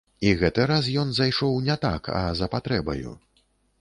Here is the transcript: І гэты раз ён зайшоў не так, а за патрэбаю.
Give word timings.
І 0.27 0.29
гэты 0.39 0.63
раз 0.71 0.87
ён 1.01 1.11
зайшоў 1.17 1.61
не 1.67 1.75
так, 1.85 2.09
а 2.21 2.33
за 2.41 2.47
патрэбаю. 2.57 3.13